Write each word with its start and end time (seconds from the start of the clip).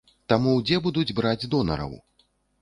Таму 0.31 0.53
дзе 0.69 0.79
будуць 0.85 1.15
браць 1.19 1.49
донараў? 1.53 1.93